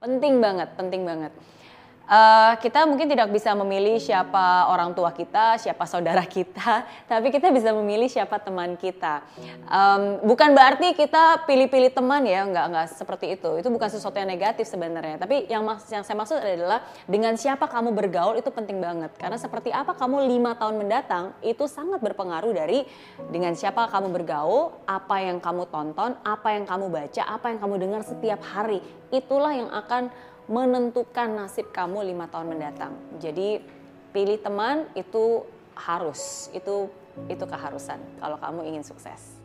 [0.00, 1.28] Penting banget, penting banget.
[2.10, 7.54] Uh, kita mungkin tidak bisa memilih siapa orang tua kita, siapa saudara kita, tapi kita
[7.54, 9.22] bisa memilih siapa teman kita.
[9.70, 13.62] Um, bukan berarti kita pilih-pilih teman ya, nggak nggak seperti itu.
[13.62, 15.22] Itu bukan sesuatu yang negatif sebenarnya.
[15.22, 19.14] Tapi yang mas, yang saya maksud adalah dengan siapa kamu bergaul itu penting banget.
[19.14, 22.82] Karena seperti apa kamu lima tahun mendatang itu sangat berpengaruh dari
[23.30, 27.74] dengan siapa kamu bergaul, apa yang kamu tonton, apa yang kamu baca, apa yang kamu
[27.78, 28.82] dengar setiap hari
[29.14, 30.10] itulah yang akan
[30.50, 32.92] menentukan nasib kamu lima tahun mendatang.
[33.22, 33.62] Jadi
[34.10, 35.46] pilih teman itu
[35.78, 36.90] harus, itu
[37.30, 39.38] itu keharusan kalau kamu ingin sukses.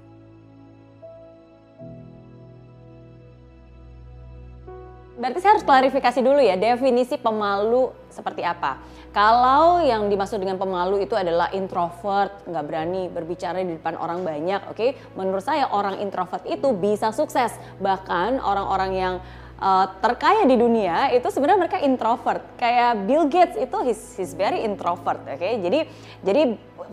[5.16, 8.84] Berarti saya harus klarifikasi dulu ya definisi pemalu seperti apa.
[9.16, 14.68] Kalau yang dimaksud dengan pemalu itu adalah introvert, nggak berani berbicara di depan orang banyak,
[14.68, 14.76] oke?
[14.76, 14.92] Okay?
[15.16, 17.56] Menurut saya orang introvert itu bisa sukses.
[17.80, 19.16] Bahkan orang-orang yang
[19.60, 22.44] uh, terkaya di dunia itu sebenarnya mereka introvert.
[22.60, 25.38] Kayak Bill Gates itu he's, he's very introvert, oke?
[25.40, 25.60] Okay?
[25.60, 25.80] Jadi
[26.24, 26.42] jadi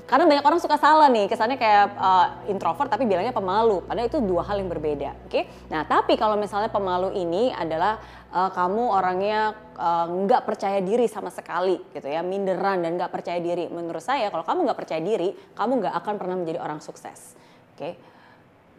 [0.09, 3.85] karena banyak orang suka salah nih kesannya kayak uh, introvert tapi bilangnya pemalu.
[3.85, 5.31] Padahal itu dua hal yang berbeda, oke?
[5.31, 5.45] Okay?
[5.69, 8.01] Nah tapi kalau misalnya pemalu ini adalah
[8.33, 9.53] uh, kamu orangnya
[10.09, 13.69] nggak uh, percaya diri sama sekali gitu ya, minderan dan nggak percaya diri.
[13.69, 17.35] Menurut saya kalau kamu nggak percaya diri, kamu nggak akan pernah menjadi orang sukses,
[17.75, 17.79] oke?
[17.79, 18.12] Okay?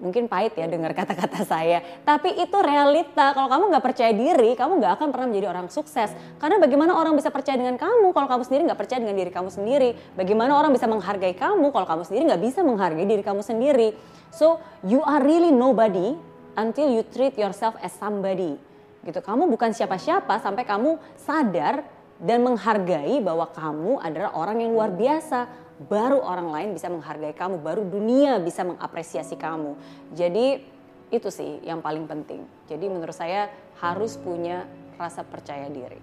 [0.01, 1.81] Mungkin pahit ya dengar kata-kata saya.
[2.01, 3.33] Tapi itu realita.
[3.33, 6.09] Kalau kamu nggak percaya diri, kamu nggak akan pernah menjadi orang sukses.
[6.41, 9.49] Karena bagaimana orang bisa percaya dengan kamu kalau kamu sendiri nggak percaya dengan diri kamu
[9.53, 9.89] sendiri?
[10.17, 13.89] Bagaimana orang bisa menghargai kamu kalau kamu sendiri nggak bisa menghargai diri kamu sendiri?
[14.33, 16.17] So you are really nobody
[16.57, 18.57] until you treat yourself as somebody.
[19.03, 19.19] Gitu.
[19.19, 21.83] Kamu bukan siapa-siapa sampai kamu sadar
[22.23, 25.51] dan menghargai bahwa kamu adalah orang yang luar biasa
[25.91, 29.75] baru orang lain bisa menghargai kamu, baru dunia bisa mengapresiasi kamu.
[30.15, 30.63] Jadi
[31.11, 32.47] itu sih yang paling penting.
[32.71, 33.51] Jadi menurut saya
[33.83, 34.63] harus punya
[34.95, 35.99] rasa percaya diri.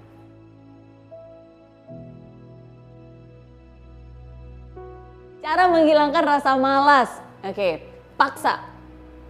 [5.41, 7.11] Cara menghilangkan rasa malas.
[7.41, 7.73] Oke, okay,
[8.21, 8.61] paksa.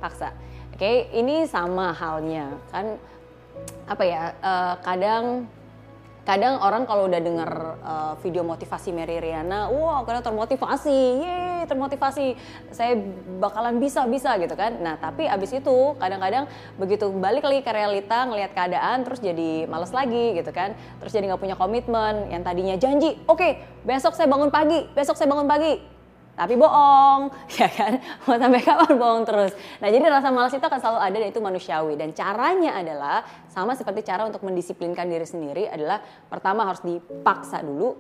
[0.03, 0.35] Paksa.
[0.75, 2.51] Oke, okay, ini sama halnya.
[2.75, 2.99] Kan
[3.87, 4.35] apa ya?
[4.43, 5.25] Uh, kadang
[6.25, 7.51] kadang orang kalau udah denger
[7.81, 12.37] uh, video motivasi Mary Riana, wow karena termotivasi, ye termotivasi,
[12.73, 12.97] saya
[13.41, 14.79] bakalan bisa bisa gitu kan.
[14.81, 19.93] Nah tapi abis itu kadang-kadang begitu balik lagi ke realita, ngelihat keadaan, terus jadi males
[19.93, 23.53] lagi gitu kan, terus jadi nggak punya komitmen, yang tadinya janji, oke okay,
[23.85, 25.81] besok saya bangun pagi, besok saya bangun pagi,
[26.41, 27.29] tapi bohong,
[27.61, 28.01] ya kan?
[28.25, 29.53] Mau sampai kapan bohong terus?
[29.77, 32.01] Nah, jadi rasa malas itu akan selalu ada dan itu manusiawi.
[32.01, 36.01] Dan caranya adalah sama seperti cara untuk mendisiplinkan diri sendiri adalah
[36.33, 37.93] pertama harus dipaksa dulu,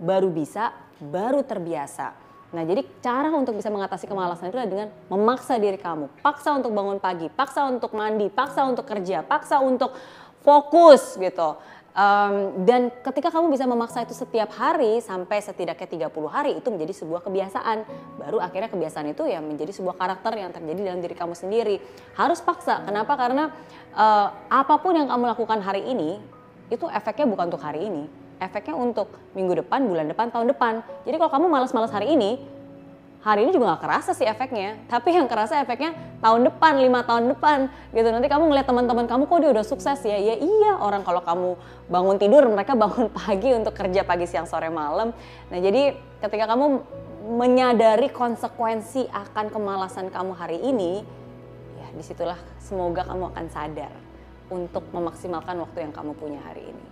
[0.00, 0.72] baru bisa,
[1.04, 2.16] baru terbiasa.
[2.56, 6.08] Nah, jadi cara untuk bisa mengatasi kemalasan itu adalah dengan memaksa diri kamu.
[6.24, 9.92] Paksa untuk bangun pagi, paksa untuk mandi, paksa untuk kerja, paksa untuk
[10.40, 11.60] fokus gitu.
[11.92, 17.04] Um, dan ketika kamu bisa memaksa itu setiap hari sampai setidaknya 30 hari itu menjadi
[17.04, 17.84] sebuah kebiasaan.
[18.16, 21.84] Baru akhirnya kebiasaan itu ya menjadi sebuah karakter yang terjadi dalam diri kamu sendiri.
[22.16, 22.80] Harus paksa.
[22.88, 23.12] Kenapa?
[23.20, 23.52] Karena
[23.92, 26.16] uh, apa pun yang kamu lakukan hari ini
[26.72, 28.08] itu efeknya bukan untuk hari ini.
[28.40, 30.80] Efeknya untuk minggu depan, bulan depan, tahun depan.
[31.04, 32.40] Jadi kalau kamu malas-malas hari ini,
[33.22, 34.82] hari ini juga gak kerasa sih efeknya.
[34.90, 38.08] Tapi yang kerasa efeknya tahun depan, lima tahun depan gitu.
[38.10, 40.18] Nanti kamu ngeliat teman-teman kamu kok dia udah sukses ya.
[40.18, 41.54] Ya iya orang kalau kamu
[41.86, 45.14] bangun tidur mereka bangun pagi untuk kerja pagi siang sore malam.
[45.48, 46.82] Nah jadi ketika kamu
[47.22, 51.06] menyadari konsekuensi akan kemalasan kamu hari ini,
[51.78, 53.94] ya di situlah semoga kamu akan sadar
[54.50, 56.91] untuk memaksimalkan waktu yang kamu punya hari ini.